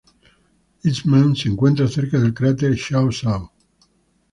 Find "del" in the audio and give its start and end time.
2.17-2.33